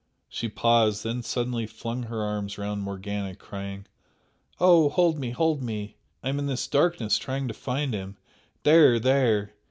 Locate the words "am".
6.29-6.39